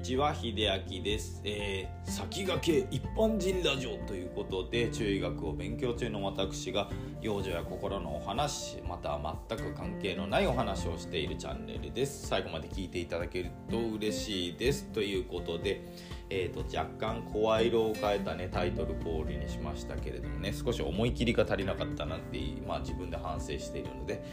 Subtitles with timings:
[0.00, 0.54] ちは秀
[0.90, 6.88] 明です、えー、先駆け一般人ラジオということで中医学を勉強中の私が
[7.20, 12.26] 幼女や心のお話また全く関係のないお話をしているチャンネルです。
[12.28, 14.86] 最後まで聞いていただけると嬉しいです。
[14.86, 15.82] ということで、
[16.30, 24.24] えーと、若干声色を変えたねタイトルコールにしましたけれどもね少し思い切りが足りなかったなって、まあ、自分で反省しているので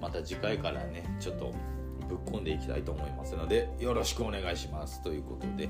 [0.00, 1.52] また次回からねちょっと
[2.08, 5.02] ぶっ込んでいきたいと思いますのでよろしくお願いします。
[5.02, 5.68] ということで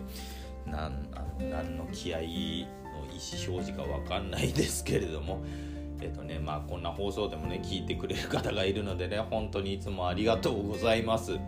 [0.66, 5.42] 何何の気合の意思表示か分かんないですけれども
[6.00, 11.38] えっとねまあこんな放送でもね聞いてくれる方がいるのでね本当にいつもありがとうございます。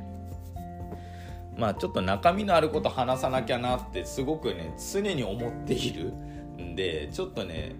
[1.56, 7.74] まあちょっと中身のあること話さなきゃなってすごくね常に思っているんでちょっとね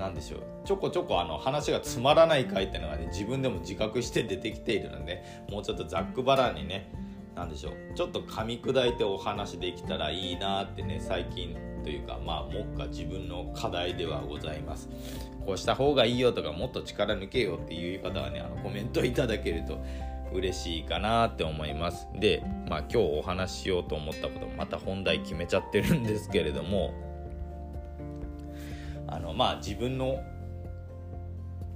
[0.00, 0.40] 何でしょう。
[0.64, 6.90] ちょこちょこあの話がつまらない回っていうのがね自分でも自覚して出てきているのでもうちょっとざっくばらんにね
[7.36, 7.72] 何でしょう。
[7.94, 14.88] ちょっと噛み砕いてお話できたらいいなってね最近というかまあ目下自分の課題ではございます。
[15.44, 19.78] こうした方がいいよとかもっと力抜けよっていう方はねあのコメントいただけると
[20.32, 22.08] 嬉しいかなって思います。
[22.14, 27.09] でまあ今日お話ししようと思ったことまた本題決めちゃってるんですけれども
[29.10, 30.22] あのまあ自分の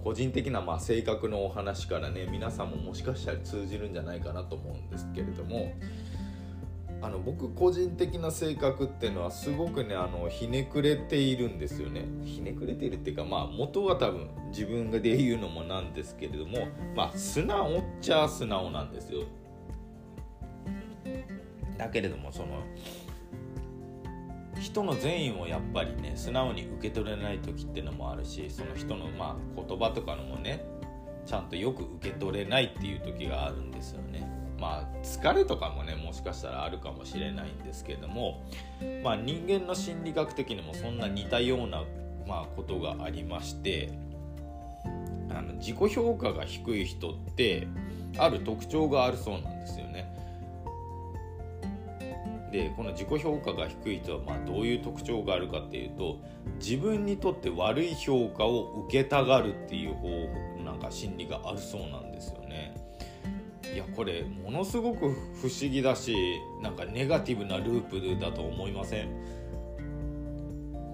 [0.02, 5.72] 個人的なまあ性格のお話からね皆さんももしかしたら通じるんじゃないかなと思うんですけれども
[7.04, 12.06] あの僕個人的な性格っていうのはすごくねあのひねくれているんですよね。
[12.24, 19.24] ひねくれているっていうかまあ元は多分自分で言うのもなんですけれどもまあ素直っちゃ素直なんですよ。
[21.76, 22.62] だけれどもその
[24.64, 30.64] 人の善意をやっぱりね素直に受け取れない時ってのもあるしその人のまあ言葉とかのもね
[31.26, 34.26] ちゃんとよく受け取れないっていう時があるんですよね。
[34.58, 38.42] まあ疲れとかもねもしかしたらあるかもしれないんですけども、
[39.02, 41.82] まあ、人間の心理学的にもそんな似たような、
[42.26, 43.90] まあ、ことがありまして
[45.30, 47.68] あの自己評価が低い人って
[48.16, 50.13] ある特徴があるそうなんですよね。
[52.54, 56.20] でこの自己評価が低い人はまあどういう特徴があるかっていうと
[56.60, 60.08] 自分にとって悪い評価を受けたがるっていう方
[60.62, 62.76] なんか心理があるそうなんですよね。
[63.74, 66.14] いやこれものすごく不思議だし
[66.62, 69.08] なんかネガティブなループだと思いません？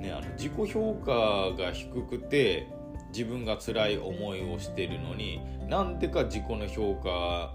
[0.00, 2.68] ねあの自己評価が低くて
[3.12, 7.52] 自分が辛い思いをしてるのになんでか自己の評価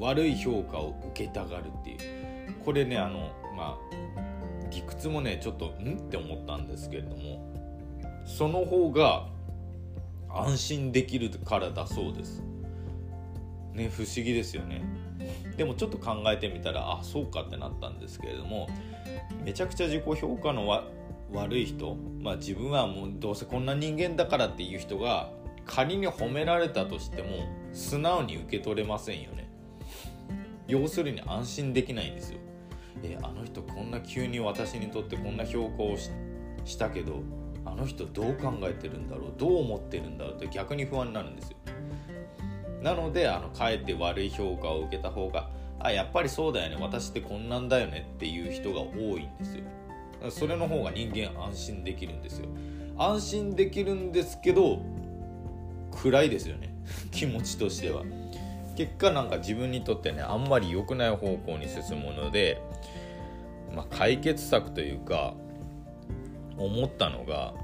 [0.00, 2.23] 悪い評価を受けたがるっていう
[2.64, 5.98] これねあのまあ理屈もねちょっとん？
[5.98, 7.52] って思ったんですけれども
[8.26, 9.28] その方が
[10.30, 12.42] 安心できるからだそうです。
[13.72, 14.82] ね不思議ですよね。
[15.56, 18.68] でもちょっと考えてみたらあそうかってなったんですけれども
[19.44, 20.68] めちゃくちゃ自己評価の
[21.32, 25.30] 悪い人まあ自分はもうどうせこんな人間だからっていう人が
[25.66, 27.28] 仮に褒められたとしても
[27.72, 29.48] 素直に受け取れませんよね。
[30.66, 32.38] 要するに安心できないんですよ。
[33.02, 35.96] えあの人こんな急に私にとってこんな評価を
[36.64, 37.22] したけど
[37.64, 41.56] あの人どう考えてるんだろうどう思ってるんだろうって逆に不安になるんですよ
[42.82, 45.50] なのであのかえって悪い評価を受けた方が
[45.80, 49.64] あやっぱりそうだよね私ってこんなんだよねっていう人が多いんですよ。
[50.30, 52.48] それの方が人間安心できるんですよ。
[52.96, 54.80] 安心できるんですけど
[55.90, 56.74] 暗いですよね。
[57.12, 58.02] 気持ちとしては。
[58.76, 62.60] 結果なんか自分にとってねあんまり良くない方向に進むので、
[63.74, 65.34] まあ、解決策というか
[66.56, 67.54] 思ったのが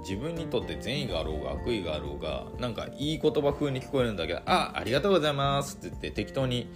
[0.00, 6.68] 自分にとって善意があろうが悪意があろうがなんかいい言葉風に聞こえるんだけど「あありがとうございます」って言って適当に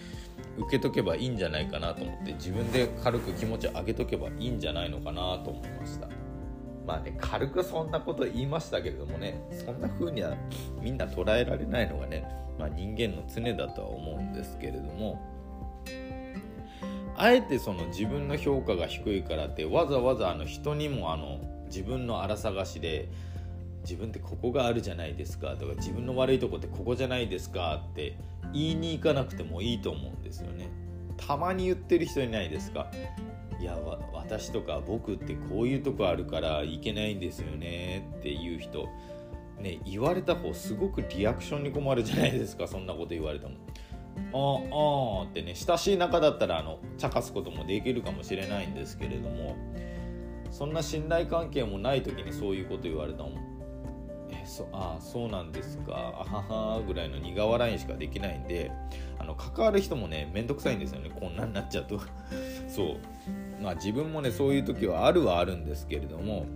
[0.57, 6.09] 受けとけばいいんじゃないかなと思って自分で軽く気持ち上げとけばいいんじゃないのかなと思いました。
[6.87, 10.35] まあね軽くそんなこと言いましたけれどもねそんな風には
[10.81, 12.27] みんな捉えられないのがね
[12.59, 15.21] まあ、人間の常だとは思うんですけれども
[17.21, 23.09] あえてその自分の評価が低いからってわざわざあの人にもあの自分の荒探しで
[23.83, 28.17] 自分ってここがあるじゃないですかとか自分の悪いとこってここじゃないですかって
[28.53, 30.69] 言いに行かなくてもいいと思うんですよね。
[31.17, 32.87] たまに言ってる人いないですか？
[33.61, 33.77] いや
[34.15, 38.89] 私とか僕ってこういうとこあるからいけないんですよねっていう人
[39.61, 43.55] ね言われた方すごくリアクションに困るじゃないですかそんなこと言われても。
[44.33, 49.57] ああってね親しい仲だったらあの茶化すこともできるかもしれないんですけれども
[50.51, 53.31] そんな信頼関係もない時にそういうこと言われたも
[54.31, 55.93] えそあそうなんですか。
[55.95, 58.71] あははぐらいの苦笑いしかできないんで
[59.19, 61.11] あの関わる人もねめんどくさいんですよね。
[61.11, 62.01] こんなになっちゃうと。
[62.69, 62.97] そう。
[63.63, 66.47] まあ自分もねそういう時はあるはあるんですけれども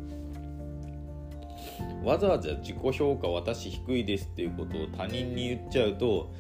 [2.05, 6.33] わざわざ自己評価私低いですっていうことを他人に言っちゃうと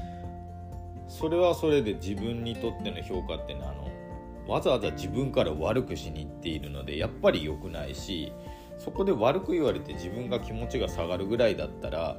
[1.13, 8.33] それはそれで自分にとっての評価っていうのはあのわざわざ自分から悪くしに行っているのでやっぱり良くないし
[8.79, 12.17] そこで悪く言われて自分が気持ちが下がるぐらいだったら、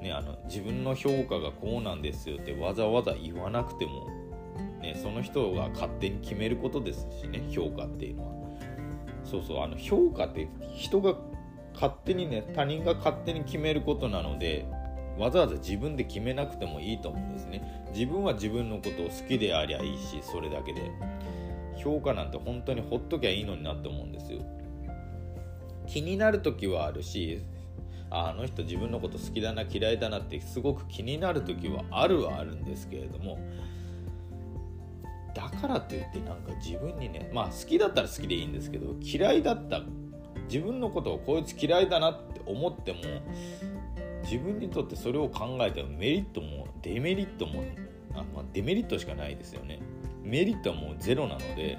[0.00, 4.08] ね、あの自分の評価がこうなんですよってわざわざ言わなくても、
[4.80, 8.32] ね、その人が勝手に決めることですしね評価っていうのは。
[9.24, 11.14] そうそうあの評価って人が
[11.72, 14.66] 勝手にね他人が勝手に決めることなので
[15.18, 17.86] わざわざ自分で決めなくてもいいと思うんですね。
[17.92, 20.90] 自分は自分のことを好きでありゃいいしそれだけで。
[21.82, 24.40] 評価なんて本当にほっときゃいいのになって思うんですよ。
[25.86, 27.42] 気になる時はあるし
[28.08, 33.38] あの人自分のこと好きだな嫌いだなってすごく気になる時はあるはあるんですけれども
[35.34, 39.80] だからといってなんか自分にねまあ好きだったら好きでいいんですけど嫌いだった
[40.44, 42.98] 自分のことをこいつ嫌いだなって思っても
[44.22, 47.62] 自分にとってそれを考えてもメリットもデメリットも
[48.14, 49.80] あ、まあ、デメリットしかないですよね。
[50.22, 51.78] メリットはもうゼロなので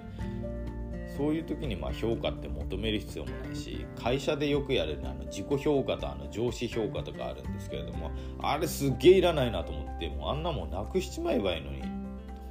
[1.18, 8.12] そういう時にま評価って求める必要もないし会社でよくやるあの自己評価とあの上司評価とかあるんですけれども
[8.42, 11.84] あれすっげえいらないなと思ってもうあんなもんなくしちまえばいいのに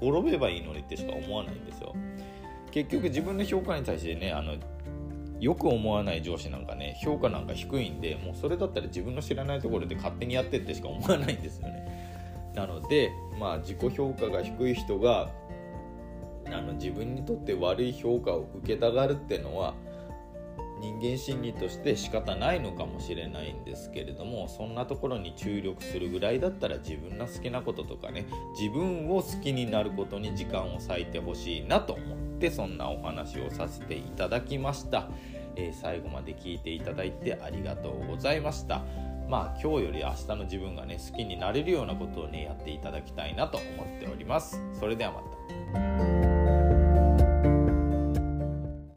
[0.01, 1.95] 滅べばいいのにってしか思わないんですよ。
[2.71, 4.57] 結局自分の評価に対してねあの
[5.43, 12.53] よく思わない上司なんかね評価なんか低いんでもうそれだったら自分の知らないところで勝手にやってってしか思わないんですよね。
[12.55, 13.11] なので
[13.41, 15.31] まあ自己評価が低い人が
[16.47, 19.75] あの自分にとって悪い評価を受けたがるっていうのは
[20.81, 28.27] 人間心理として仕方ないのかもしれないんですけれどもそんなところに注力するぐらいだったら自分の好きなこととかね
[28.59, 35.09] 自分を好きになることに時間を割いてほしいなと思ってそんなお話をさせていただきました、
[35.57, 38.83] えー、最後まで聞いていただいてありがとうございました。
[39.29, 44.61] まあ今日より明日の自分がね好きになれるようなことをねやっていただきたいなと思っております。
[44.79, 46.12] それではまた。